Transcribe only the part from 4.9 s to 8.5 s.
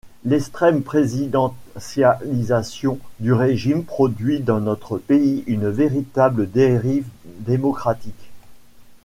pays une véritable dérive démocratique.